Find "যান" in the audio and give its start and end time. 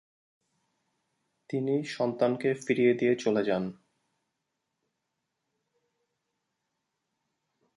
3.43-3.63